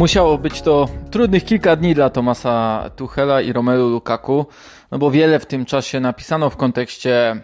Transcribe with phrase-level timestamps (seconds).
[0.00, 4.46] Musiało być to trudnych kilka dni dla Tomasa Tuchela i Romelu Lukaku,
[4.90, 7.42] no bo wiele w tym czasie napisano w kontekście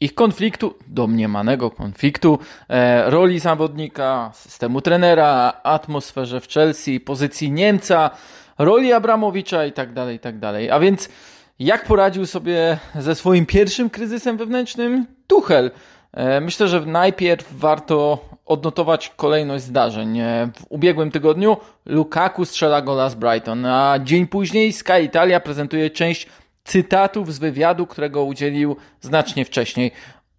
[0.00, 8.10] ich konfliktu, domniemanego konfliktu, e, roli zawodnika, systemu trenera, atmosferze w Chelsea, pozycji Niemca,
[8.58, 10.70] roli Abramowicza i tak dalej, i tak dalej.
[10.70, 11.08] A więc
[11.58, 15.70] jak poradził sobie ze swoim pierwszym kryzysem wewnętrznym Tuchel?
[16.12, 20.18] E, myślę, że najpierw warto odnotować kolejność zdarzeń.
[20.18, 25.90] E, w ubiegłym tygodniu Lukaku strzela gola z Brighton, a dzień później Sky Italia prezentuje
[25.90, 26.26] część
[26.64, 29.92] cytatów z wywiadu, którego udzielił znacznie wcześniej.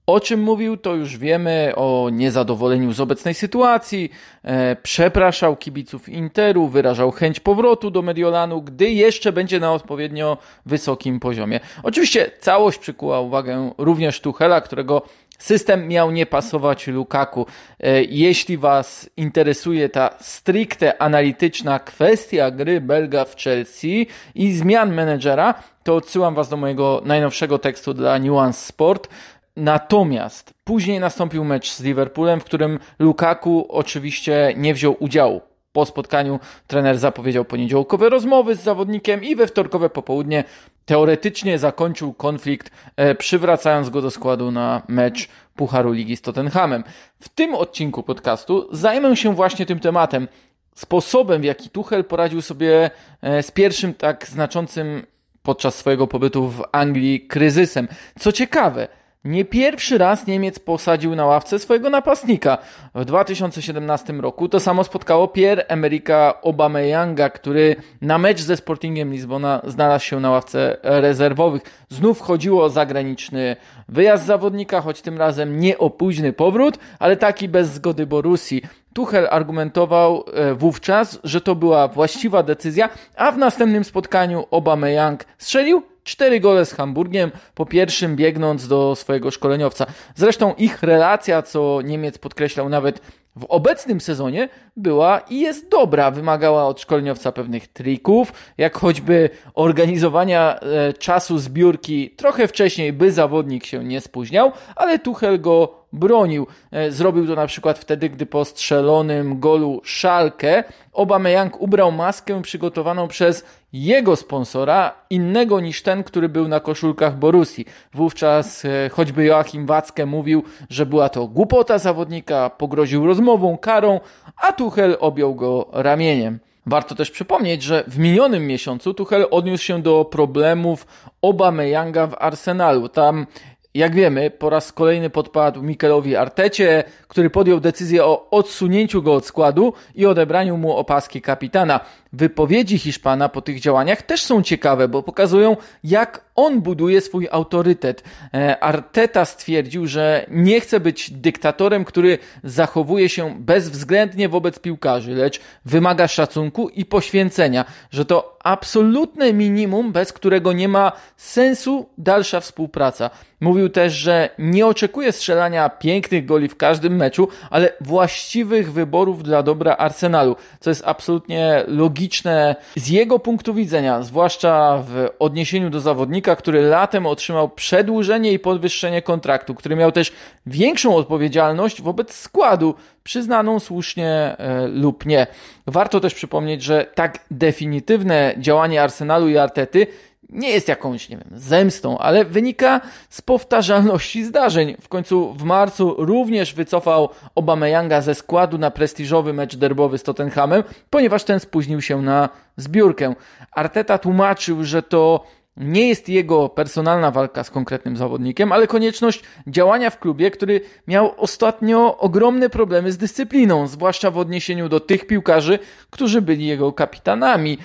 [0.07, 4.11] O czym mówił, to już wiemy, o niezadowoleniu z obecnej sytuacji,
[4.43, 11.19] e, przepraszał kibiców Interu, wyrażał chęć powrotu do Mediolanu, gdy jeszcze będzie na odpowiednio wysokim
[11.19, 11.59] poziomie.
[11.83, 15.01] Oczywiście całość przykuła uwagę również Tuchela, którego
[15.37, 17.45] System miał nie pasować Lukaku.
[17.79, 25.53] E, jeśli Was interesuje ta stricte analityczna kwestia gry Belga w Chelsea i zmian menedżera,
[25.83, 29.07] to odsyłam Was do mojego najnowszego tekstu dla Nuance Sport.
[29.55, 35.41] Natomiast później nastąpił mecz z Liverpoolem, w którym Lukaku oczywiście nie wziął udziału.
[35.77, 40.43] Po spotkaniu trener zapowiedział poniedziałkowe rozmowy z zawodnikiem i we wtorkowe popołudnie
[40.85, 46.83] teoretycznie zakończył konflikt, e, przywracając go do składu na mecz Pucharu Ligi z Tottenhamem.
[47.19, 50.27] W tym odcinku podcastu zajmę się właśnie tym tematem.
[50.75, 52.89] Sposobem, w jaki Tuchel poradził sobie
[53.21, 55.03] e, z pierwszym tak znaczącym
[55.43, 57.87] podczas swojego pobytu w Anglii kryzysem.
[58.19, 58.87] Co ciekawe,
[59.27, 62.57] nie pierwszy raz Niemiec posadził na ławce swojego napastnika.
[62.95, 70.05] W 2017 roku to samo spotkało Pierre-Emerika Aubameyanga, który na mecz ze Sportingiem Lizbona znalazł
[70.05, 71.61] się na ławce rezerwowych.
[71.89, 73.55] Znów chodziło o zagraniczny
[73.89, 78.61] wyjazd zawodnika, choć tym razem nie o późny powrót, ale taki bez zgody Borusi.
[78.93, 85.83] Tuchel argumentował e, wówczas, że to była właściwa decyzja, a w następnym spotkaniu Aubameyang strzelił
[86.07, 89.85] Cztery gole z Hamburgiem, po pierwszym biegnąc do swojego szkoleniowca.
[90.15, 93.01] Zresztą ich relacja, co Niemiec podkreślał nawet
[93.35, 96.11] w obecnym sezonie, była i jest dobra.
[96.11, 103.65] Wymagała od szkoleniowca pewnych trików, jak choćby organizowania e, czasu zbiórki trochę wcześniej, by zawodnik
[103.65, 106.47] się nie spóźniał, ale Tuchel go bronił.
[106.71, 110.63] E, zrobił to na przykład wtedy, gdy po strzelonym golu Szalkę
[110.97, 117.65] Aubameyang ubrał maskę przygotowaną przez jego sponsora, innego niż ten, który był na koszulkach Borusi.
[117.93, 123.99] Wówczas e, choćby Joachim Wacke mówił, że była to głupota zawodnika, pogroził rozmową, karą,
[124.41, 126.39] a Tuchel objął go ramieniem.
[126.67, 130.87] Warto też przypomnieć, że w minionym miesiącu Tuchel odniósł się do problemów
[131.21, 132.89] Obameyanga w Arsenalu.
[132.89, 133.27] Tam
[133.73, 139.25] jak wiemy, po raz kolejny podpadł Mikelowi Artecie, który podjął decyzję o odsunięciu go od
[139.25, 141.79] składu i odebraniu mu opaski kapitana.
[142.13, 148.03] Wypowiedzi Hiszpana po tych działaniach też są ciekawe, bo pokazują, jak on buduje swój autorytet.
[148.33, 155.39] E, Arteta stwierdził, że nie chce być dyktatorem, który zachowuje się bezwzględnie wobec piłkarzy, lecz
[155.65, 163.09] wymaga szacunku i poświęcenia, że to absolutne minimum, bez którego nie ma sensu dalsza współpraca.
[163.41, 169.43] Mówił też, że nie oczekuje strzelania pięknych goli w każdym meczu, ale właściwych wyborów dla
[169.43, 176.26] dobra Arsenalu, co jest absolutnie logiczne z jego punktu widzenia, zwłaszcza w odniesieniu do zawodnika,
[176.35, 180.11] który latem otrzymał przedłużenie i podwyższenie kontraktu, który miał też
[180.45, 185.27] większą odpowiedzialność wobec składu, przyznaną słusznie e, lub nie.
[185.67, 189.87] Warto też przypomnieć, że tak definitywne działanie Arsenalu i Artety
[190.29, 194.75] nie jest jakąś, nie wiem, zemstą, ale wynika z powtarzalności zdarzeń.
[194.81, 200.63] W końcu w marcu również wycofał Obameyanga ze składu na prestiżowy mecz derbowy z Tottenhamem,
[200.89, 203.15] ponieważ ten spóźnił się na zbiórkę.
[203.51, 205.23] Arteta tłumaczył, że to
[205.57, 211.13] nie jest jego personalna walka z konkretnym zawodnikiem, ale konieczność działania w klubie, który miał
[211.17, 215.59] ostatnio ogromne problemy z dyscypliną, zwłaszcza w odniesieniu do tych piłkarzy,
[215.89, 217.57] którzy byli jego kapitanami.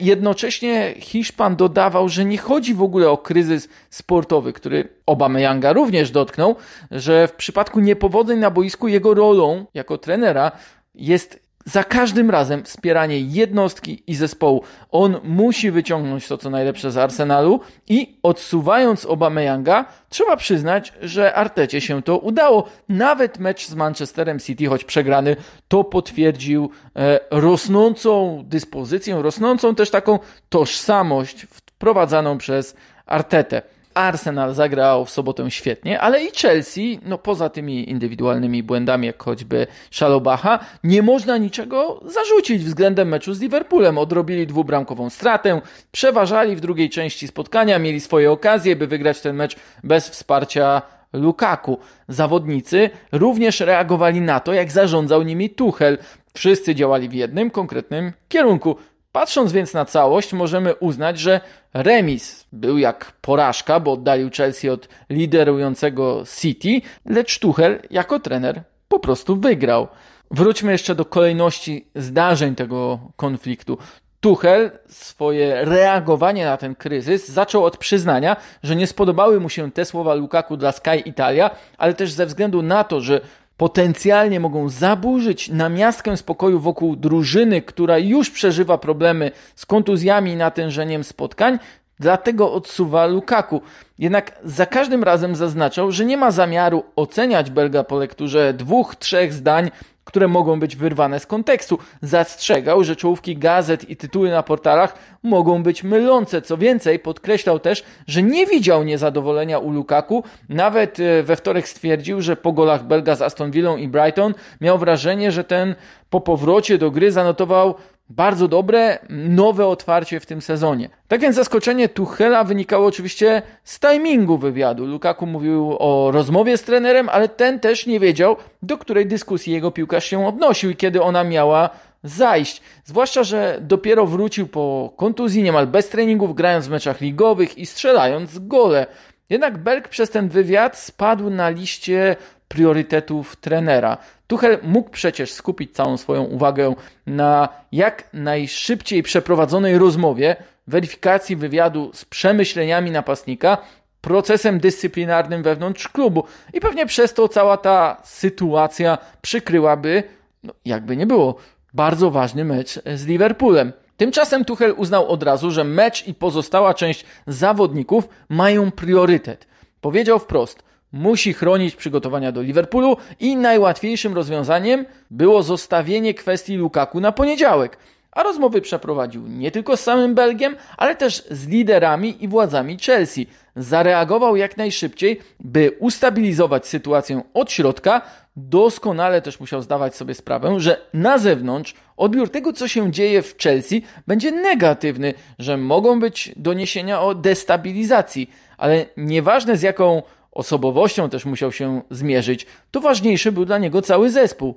[0.00, 6.56] Jednocześnie Hiszpan dodawał, że nie chodzi w ogóle o kryzys sportowy, który Obameyanga również dotknął,
[6.90, 10.52] że w przypadku niepowodzeń na boisku jego rolą jako trenera
[10.94, 14.62] jest za każdym razem wspieranie jednostki i zespołu.
[14.90, 21.80] On musi wyciągnąć to, co najlepsze z Arsenalu i odsuwając Obameyanga, trzeba przyznać, że Artecie
[21.80, 22.68] się to udało.
[22.88, 25.36] Nawet mecz z Manchesterem City, choć przegrany,
[25.68, 30.18] to potwierdził e, rosnącą dyspozycję, rosnącą też taką
[30.48, 32.76] tożsamość wprowadzaną przez
[33.06, 33.62] Artetę.
[33.94, 39.66] Arsenal zagrał w sobotę świetnie, ale i Chelsea, no poza tymi indywidualnymi błędami, jak choćby
[39.90, 43.98] Szalobacha, nie można niczego zarzucić względem meczu z Liverpoolem.
[43.98, 45.60] Odrobili dwubramkową stratę,
[45.92, 51.78] przeważali w drugiej części spotkania, mieli swoje okazje, by wygrać ten mecz bez wsparcia Lukaku.
[52.08, 55.98] Zawodnicy również reagowali na to, jak zarządzał nimi Tuchel.
[56.34, 58.76] Wszyscy działali w jednym konkretnym kierunku.
[59.12, 61.40] Patrząc więc na całość, możemy uznać, że
[61.74, 68.98] remis był jak porażka, bo oddalił Chelsea od liderującego City, lecz Tuchel jako trener po
[68.98, 69.88] prostu wygrał.
[70.30, 73.78] Wróćmy jeszcze do kolejności zdarzeń tego konfliktu.
[74.20, 79.84] Tuchel swoje reagowanie na ten kryzys zaczął od przyznania, że nie spodobały mu się te
[79.84, 83.20] słowa Lukaku dla Sky Italia, ale też ze względu na to, że
[83.62, 91.04] potencjalnie mogą zaburzyć namiastkę spokoju wokół drużyny, która już przeżywa problemy z kontuzjami i natężeniem
[91.04, 91.58] spotkań,
[91.98, 93.60] dlatego odsuwa Lukaku.
[93.98, 99.32] Jednak za każdym razem zaznaczał, że nie ma zamiaru oceniać Belga po lekturze dwóch, trzech
[99.32, 99.70] zdań
[100.04, 101.78] które mogą być wyrwane z kontekstu.
[102.02, 106.42] Zastrzegał, że czołówki gazet i tytuły na portalach mogą być mylące.
[106.42, 110.24] Co więcej, podkreślał też, że nie widział niezadowolenia u Lukaku.
[110.48, 114.78] Nawet e, we wtorek stwierdził, że po golach Belga z Aston Villą i Brighton miał
[114.78, 115.74] wrażenie, że ten
[116.10, 117.74] po powrocie do gry zanotował
[118.08, 120.88] bardzo dobre, nowe otwarcie w tym sezonie.
[121.08, 124.86] Tak więc zaskoczenie Tuchela wynikało oczywiście z timingu wywiadu.
[124.86, 129.70] Lukaku mówił o rozmowie z trenerem, ale ten też nie wiedział, do której dyskusji jego
[129.70, 131.70] piłkarz się odnosił i kiedy ona miała
[132.04, 132.62] zajść.
[132.84, 138.38] Zwłaszcza, że dopiero wrócił po kontuzji, niemal bez treningów, grając w meczach ligowych i strzelając
[138.38, 138.86] gole.
[139.30, 142.16] Jednak Berg przez ten wywiad spadł na liście
[142.52, 143.96] priorytetów trenera.
[144.26, 146.74] Tuchel mógł przecież skupić całą swoją uwagę
[147.06, 153.58] na jak najszybciej przeprowadzonej rozmowie, weryfikacji wywiadu z przemyśleniami napastnika,
[154.00, 160.02] procesem dyscyplinarnym wewnątrz klubu i pewnie przez to cała ta sytuacja przykryłaby,
[160.42, 161.36] no jakby nie było,
[161.74, 163.72] bardzo ważny mecz z Liverpoolem.
[163.96, 169.46] Tymczasem Tuchel uznał od razu, że mecz i pozostała część zawodników mają priorytet.
[169.80, 177.12] Powiedział wprost– musi chronić przygotowania do Liverpoolu i najłatwiejszym rozwiązaniem było zostawienie kwestii Lukaku na
[177.12, 177.76] poniedziałek.
[178.12, 183.26] A rozmowy przeprowadził nie tylko z samym Belgiem, ale też z liderami i władzami Chelsea.
[183.56, 188.02] Zareagował jak najszybciej, by ustabilizować sytuację od środka.
[188.36, 193.38] Doskonale też musiał zdawać sobie sprawę, że na zewnątrz odbiór tego, co się dzieje w
[193.38, 200.02] Chelsea, będzie negatywny, że mogą być doniesienia o destabilizacji, ale nieważne z jaką
[200.32, 204.54] osobowością też musiał się zmierzyć, to ważniejszy był dla niego cały zespół.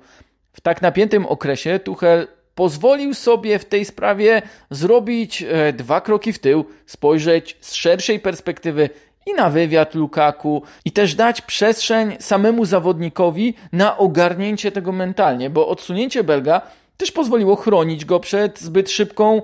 [0.53, 6.39] W tak napiętym okresie Tuchel pozwolił sobie w tej sprawie zrobić e, dwa kroki w
[6.39, 8.89] tył, spojrzeć z szerszej perspektywy
[9.25, 15.67] i na wywiad Lukaku i też dać przestrzeń samemu zawodnikowi na ogarnięcie tego mentalnie, bo
[15.67, 16.61] odsunięcie Belga
[16.97, 19.41] też pozwoliło chronić go przed zbyt szybką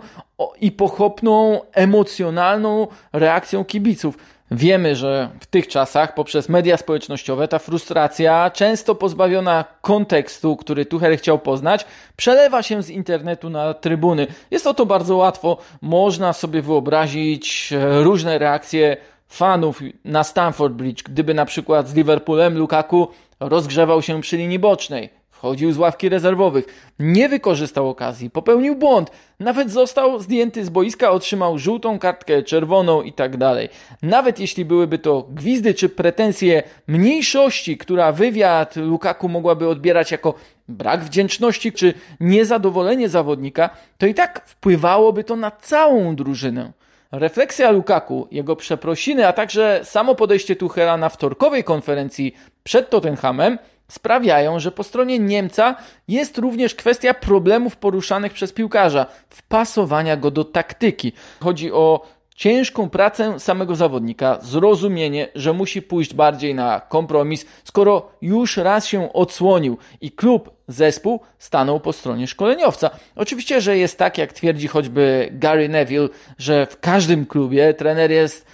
[0.62, 4.18] i pochopną, emocjonalną reakcją kibiców.
[4.52, 11.18] Wiemy, że w tych czasach poprzez media społecznościowe ta frustracja, często pozbawiona kontekstu, który Tuchel
[11.18, 14.28] chciał poznać, przelewa się z internetu na trybuny.
[14.52, 15.58] Jest o to bardzo łatwo.
[15.82, 22.58] Można sobie wyobrazić e, różne reakcje fanów na Stamford Bridge, gdyby na przykład z Liverpoolem
[22.58, 23.08] Lukaku
[23.40, 29.72] rozgrzewał się przy linii bocznej Wchodził z ławki rezerwowych, nie wykorzystał okazji, popełnił błąd, nawet
[29.72, 33.70] został zdjęty z boiska, otrzymał żółtą kartkę, czerwoną i tak dalej.
[34.02, 40.34] Nawet jeśli byłyby to gwizdy czy pretensje mniejszości, która wywiad Lukaku mogłaby odbierać jako
[40.68, 46.72] brak wdzięczności czy niezadowolenie zawodnika, to i tak wpływałoby to na całą drużynę.
[47.12, 53.58] Refleksja Lukaku, jego przeprosiny, a także samo podejście Tuchela na wtorkowej konferencji przed Tottenhamem
[53.92, 55.76] sprawiają, że po stronie Niemca
[56.08, 61.14] jest również kwestia problemów poruszanych przez piłkarza, wpasowania go do taktyki.
[61.40, 62.06] Chodzi o
[62.36, 69.14] ciężką pracę samego zawodnika, zrozumienie, że musi pójść bardziej na kompromis, skoro już raz się
[69.14, 72.90] odsłonił i klub, zespół stanął po stronie szkoleniowca.
[73.16, 78.46] Oczywiście, że jest tak, jak twierdzi choćby Gary Neville, że w każdym klubie trener jest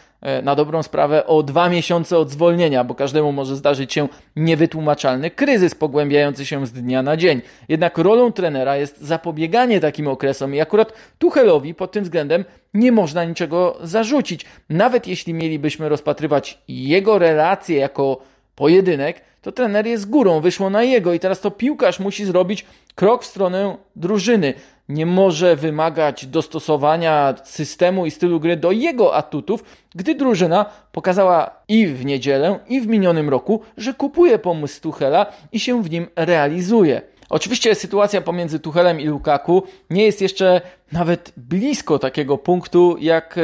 [0.43, 5.75] na dobrą sprawę o dwa miesiące od zwolnienia, bo każdemu może zdarzyć się niewytłumaczalny kryzys
[5.75, 7.41] pogłębiający się z dnia na dzień.
[7.69, 13.23] Jednak rolą trenera jest zapobieganie takim okresom i akurat Tuchelowi pod tym względem nie można
[13.23, 14.45] niczego zarzucić.
[14.69, 18.21] Nawet jeśli mielibyśmy rozpatrywać jego relacje jako
[18.55, 23.23] pojedynek, to trener jest górą, wyszło na jego i teraz to piłkarz musi zrobić krok
[23.23, 24.53] w stronę drużyny.
[24.89, 29.63] Nie może wymagać dostosowania systemu i stylu gry do jego atutów,
[29.95, 35.59] gdy drużyna pokazała i w niedzielę, i w minionym roku, że kupuje pomysł Tuchela i
[35.59, 37.01] się w nim realizuje.
[37.29, 43.37] Oczywiście sytuacja pomiędzy Tuchelem i Lukaku nie jest jeszcze nawet blisko takiego punktu jak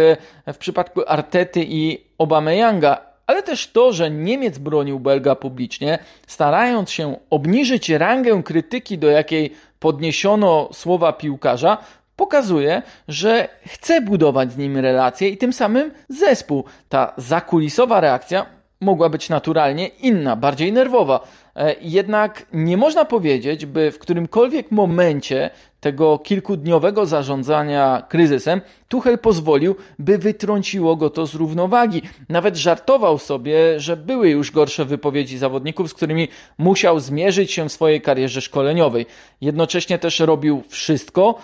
[0.48, 6.92] e, w przypadku Artety i Obameyanga, ale też to, że Niemiec bronił Belga publicznie, starając
[6.92, 11.78] się obniżyć rangę krytyki, do jakiej podniesiono słowa piłkarza,
[12.16, 16.64] pokazuje, że chce budować z nim relacje i tym samym zespół.
[16.90, 18.46] Ta zakulisowa reakcja
[18.82, 21.20] mogła być naturalnie inna, bardziej nerwowa.
[21.56, 29.76] E, jednak nie można powiedzieć, by w którymkolwiek momencie tego kilkudniowego zarządzania kryzysem Tuchel pozwolił,
[30.00, 32.02] by wytrąciło go to z równowagi.
[32.30, 37.72] Nawet żartował sobie, że były już gorsze wypowiedzi zawodników, z którymi musiał zmierzyć się w
[37.72, 39.06] swojej karierze szkoleniowej.
[39.42, 41.36] Jednocześnie też robił wszystko,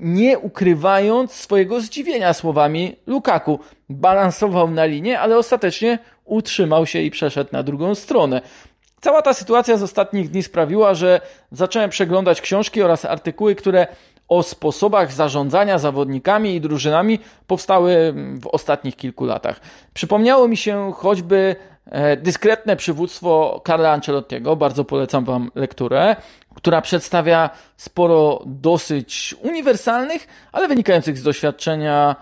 [0.00, 3.58] nie ukrywając swojego zdziwienia słowami Lukaku.
[3.88, 8.40] Balansował na linie, ale ostatecznie utrzymał się i przeszedł na drugą stronę.
[9.00, 11.20] Cała ta sytuacja z ostatnich dni sprawiła, że
[11.52, 13.86] zacząłem przeglądać książki oraz artykuły, które
[14.28, 19.60] o sposobach zarządzania zawodnikami i drużynami powstały w ostatnich kilku latach.
[19.94, 26.16] Przypomniało mi się choćby e, dyskretne przywództwo Carla Ancelottiego, bardzo polecam Wam lekturę,
[26.54, 32.16] która przedstawia sporo dosyć uniwersalnych, ale wynikających z doświadczenia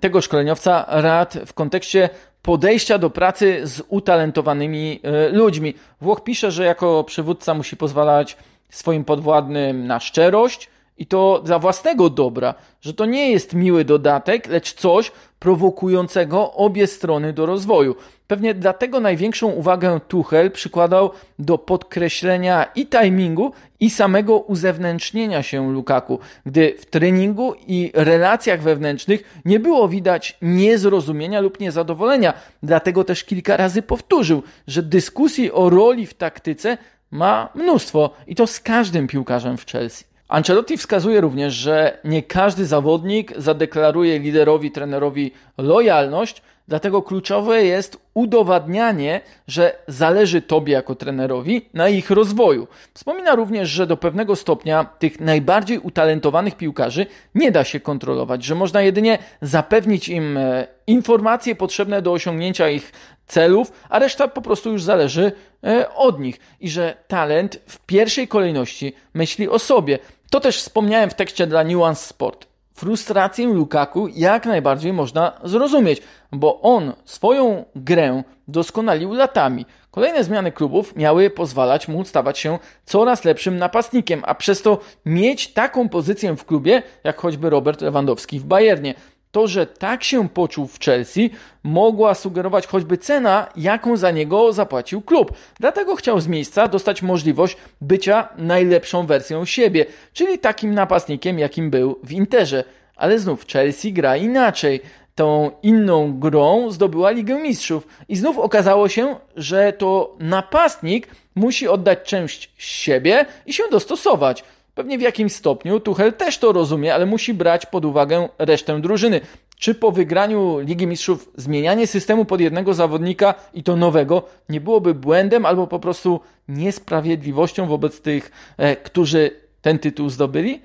[0.00, 2.10] tego szkoleniowca rad w kontekście
[2.44, 5.74] podejścia do pracy z utalentowanymi e, ludźmi.
[6.00, 8.36] Włoch pisze, że jako przywódca musi pozwalać
[8.70, 14.46] swoim podwładnym na szczerość i to dla własnego dobra, że to nie jest miły dodatek,
[14.48, 17.96] lecz coś prowokującego obie strony do rozwoju.
[18.26, 26.18] Pewnie dlatego największą uwagę Tuchel przykładał do podkreślenia i timingu, i samego uzewnętrznienia się Lukaku,
[26.46, 32.34] gdy w treningu i relacjach wewnętrznych nie było widać niezrozumienia lub niezadowolenia.
[32.62, 36.78] Dlatego też kilka razy powtórzył, że dyskusji o roli w taktyce
[37.10, 40.04] ma mnóstwo i to z każdym piłkarzem w Chelsea.
[40.28, 49.20] Ancelotti wskazuje również, że nie każdy zawodnik zadeklaruje liderowi, trenerowi lojalność, dlatego kluczowe jest udowadnianie,
[49.48, 52.68] że zależy Tobie jako trenerowi na ich rozwoju.
[52.94, 58.54] Wspomina również, że do pewnego stopnia tych najbardziej utalentowanych piłkarzy nie da się kontrolować, że
[58.54, 62.92] można jedynie zapewnić im e, informacje potrzebne do osiągnięcia ich
[63.26, 65.32] celów, a reszta po prostu już zależy
[65.64, 69.98] e, od nich i że talent w pierwszej kolejności myśli o sobie.
[70.30, 72.53] To też wspomniałem w tekście dla Nuance Sport.
[72.74, 76.02] Frustrację Lukaku jak najbardziej można zrozumieć,
[76.32, 79.66] bo on swoją grę doskonalił latami.
[79.90, 85.52] Kolejne zmiany klubów miały pozwalać mu stawać się coraz lepszym napastnikiem, a przez to mieć
[85.52, 88.94] taką pozycję w klubie, jak choćby Robert Lewandowski w Bayernie.
[89.34, 91.30] To, że tak się poczuł w Chelsea,
[91.62, 95.32] mogła sugerować choćby cena, jaką za niego zapłacił klub.
[95.60, 101.98] Dlatego chciał z miejsca dostać możliwość bycia najlepszą wersją siebie, czyli takim napastnikiem, jakim był
[102.04, 102.64] w Interze.
[102.96, 104.80] Ale znów Chelsea gra inaczej.
[105.14, 111.98] Tą inną grą zdobyła Ligę Mistrzów i znów okazało się, że to napastnik musi oddać
[112.04, 114.44] część siebie i się dostosować.
[114.74, 119.20] Pewnie w jakimś stopniu Tuchel też to rozumie, ale musi brać pod uwagę resztę drużyny.
[119.58, 124.94] Czy po wygraniu Ligi Mistrzów zmienianie systemu pod jednego zawodnika i to nowego nie byłoby
[124.94, 129.30] błędem albo po prostu niesprawiedliwością wobec tych, e, którzy
[129.62, 130.62] ten tytuł zdobyli?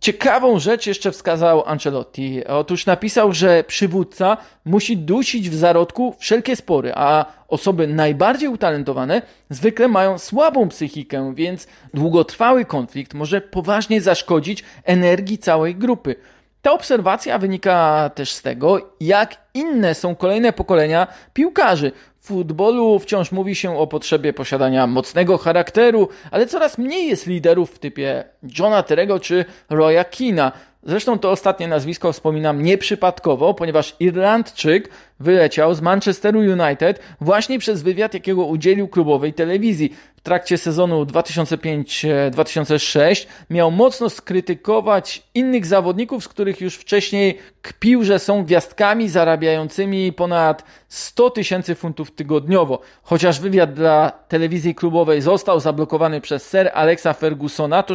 [0.00, 2.46] Ciekawą rzecz jeszcze wskazał Ancelotti.
[2.46, 9.88] Otóż napisał, że przywódca musi dusić w zarodku wszelkie spory, a osoby najbardziej utalentowane zwykle
[9.88, 16.16] mają słabą psychikę, więc długotrwały konflikt może poważnie zaszkodzić energii całej grupy.
[16.62, 21.92] Ta obserwacja wynika też z tego, jak inne są kolejne pokolenia piłkarzy.
[22.26, 27.78] Futbolu wciąż mówi się o potrzebie posiadania mocnego charakteru, ale coraz mniej jest liderów w
[27.78, 28.24] typie
[28.58, 30.52] Johna Terego czy Roya Kina.
[30.82, 34.90] Zresztą to ostatnie nazwisko wspominam nieprzypadkowo, ponieważ Irlandczyk
[35.20, 39.94] wyleciał z Manchesteru United właśnie przez wywiad, jakiego udzielił klubowej telewizji.
[40.16, 48.18] W trakcie sezonu 2005-2006 miał mocno skrytykować innych zawodników, z których już wcześniej kpił, że
[48.18, 52.80] są gwiazdkami zarabiającymi ponad 100 tysięcy funtów tygodniowo.
[53.02, 57.94] Chociaż wywiad dla telewizji klubowej został zablokowany przez Sir Alexa Fergusona, to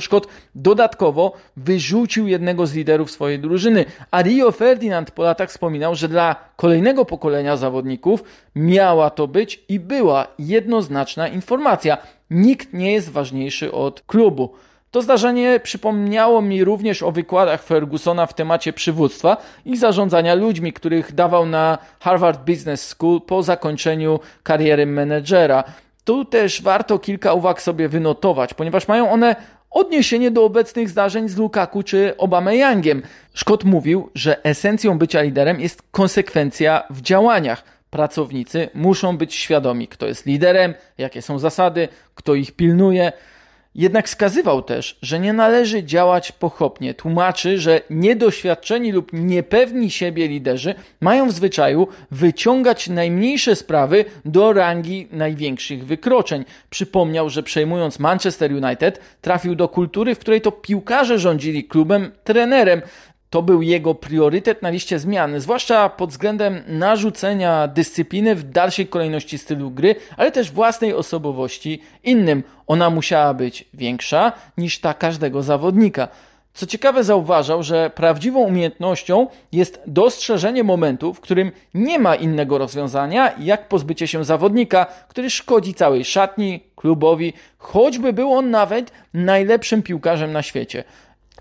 [0.55, 3.85] dodatkowo wyrzucił jednego z liderów swojej drużyny.
[4.11, 8.23] A Rio Ferdinand po latach wspominał, że dla kolejnego pokolenia zawodników
[8.55, 11.97] miała to być i była jednoznaczna informacja.
[12.29, 14.53] Nikt nie jest ważniejszy od klubu.
[14.91, 21.13] To zdarzenie przypomniało mi również o wykładach Fergusona w temacie przywództwa i zarządzania ludźmi, których
[21.15, 25.63] dawał na Harvard Business School po zakończeniu kariery menedżera.
[26.03, 29.35] Tu też warto kilka uwag sobie wynotować, ponieważ mają one
[29.71, 33.01] odniesienie do obecnych zdarzeń z Lukaku czy Obameyangiem.
[33.33, 37.63] Szkot mówił, że esencją bycia liderem jest konsekwencja w działaniach.
[37.89, 43.11] Pracownicy muszą być świadomi, kto jest liderem, jakie są zasady, kto ich pilnuje.
[43.75, 46.93] Jednak wskazywał też, że nie należy działać pochopnie.
[46.93, 55.07] Tłumaczy, że niedoświadczeni lub niepewni siebie liderzy mają w zwyczaju wyciągać najmniejsze sprawy do rangi
[55.11, 56.45] największych wykroczeń.
[56.69, 62.81] Przypomniał, że przejmując Manchester United trafił do kultury, w której to piłkarze rządzili klubem, trenerem.
[63.31, 69.38] To był jego priorytet na liście zmian, zwłaszcza pod względem narzucenia dyscypliny w dalszej kolejności
[69.38, 72.43] stylu gry, ale też własnej osobowości innym.
[72.67, 76.07] Ona musiała być większa niż ta każdego zawodnika.
[76.53, 83.33] Co ciekawe, zauważał, że prawdziwą umiejętnością jest dostrzeżenie momentu, w którym nie ma innego rozwiązania,
[83.39, 90.31] jak pozbycie się zawodnika, który szkodzi całej szatni, klubowi, choćby był on nawet najlepszym piłkarzem
[90.31, 90.83] na świecie.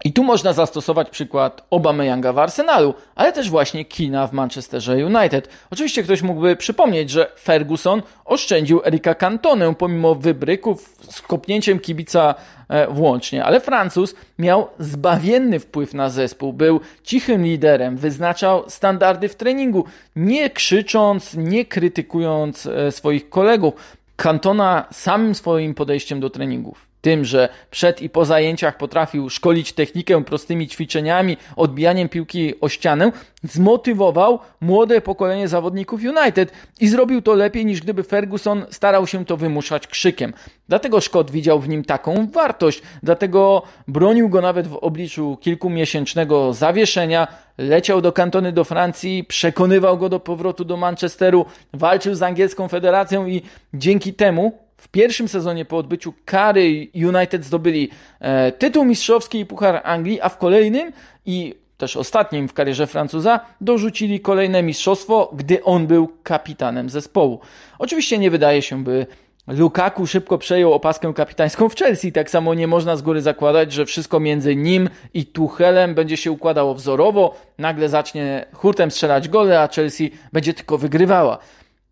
[0.04, 5.48] I tu można zastosować przykład Obameyanga w Arsenalu, ale też właśnie Kina w Manchesterze United.
[5.70, 12.34] Oczywiście ktoś mógłby przypomnieć, że Ferguson oszczędził Erika Cantonę pomimo wybryków z kopnięciem kibica
[12.68, 19.34] e, włącznie, ale Francuz miał zbawienny wpływ na zespół, był cichym liderem, wyznaczał standardy w
[19.34, 19.84] treningu,
[20.16, 23.74] nie krzycząc, nie krytykując e, swoich kolegów.
[24.16, 30.24] Cantona samym swoim podejściem do treningów tym, że przed i po zajęciach potrafił szkolić technikę
[30.24, 37.66] prostymi ćwiczeniami, odbijaniem piłki o ścianę, zmotywował młode pokolenie zawodników United i zrobił to lepiej
[37.66, 40.32] niż gdyby Ferguson starał się to wymuszać krzykiem.
[40.68, 47.28] Dlatego Scott widział w nim taką wartość, dlatego bronił go nawet w obliczu kilkumiesięcznego zawieszenia,
[47.58, 53.26] leciał do kantony do Francji, przekonywał go do powrotu do Manchesteru, walczył z angielską federacją
[53.26, 53.42] i
[53.74, 57.90] dzięki temu w pierwszym sezonie po odbyciu kary United zdobyli
[58.20, 60.92] e, tytuł mistrzowski i Puchar Anglii, a w kolejnym
[61.26, 67.40] i też ostatnim w karierze Francuza dorzucili kolejne mistrzostwo, gdy on był kapitanem zespołu.
[67.78, 69.06] Oczywiście nie wydaje się, by
[69.46, 72.12] Lukaku szybko przejął opaskę kapitańską w Chelsea.
[72.12, 76.32] Tak samo nie można z góry zakładać, że wszystko między nim i Tuchelem będzie się
[76.32, 77.34] układało wzorowo.
[77.58, 81.38] Nagle zacznie hurtem strzelać gole, a Chelsea będzie tylko wygrywała.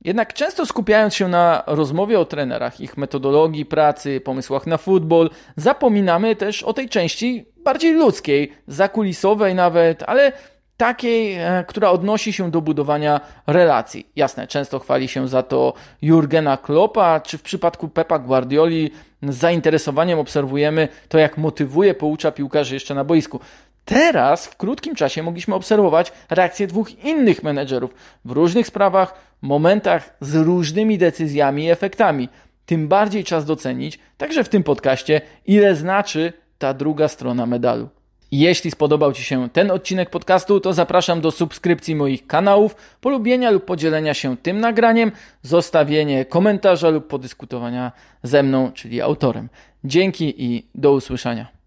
[0.04, 6.36] Jednak często skupiając się na rozmowie o trenerach, ich metodologii pracy, pomysłach na futbol, zapominamy
[6.36, 10.32] też o tej części bardziej ludzkiej, zakulisowej nawet, ale
[10.76, 14.06] takiej, e, która odnosi się do budowania relacji.
[14.16, 18.90] Jasne, często chwali się za to Jurgena Kloppa, czy w przypadku Pepa Guardioli
[19.22, 23.40] z zainteresowaniem obserwujemy to, jak motywuje, poucza piłkarzy jeszcze na boisku.
[23.88, 30.34] Teraz w krótkim czasie mogliśmy obserwować reakcję dwóch innych menedżerów w różnych sprawach, momentach z
[30.34, 32.28] różnymi decyzjami i efektami.
[32.66, 37.88] Tym bardziej czas docenić, także w tym podcaście, ile znaczy ta druga strona medalu.
[38.30, 43.64] Jeśli spodobał Ci się ten odcinek podcastu, to zapraszam do subskrypcji moich kanałów, polubienia lub
[43.64, 49.48] podzielenia się tym nagraniem, zostawienie komentarza lub podyskutowania ze mną, czyli autorem.
[49.84, 51.57] Dzięki i do usłyszenia.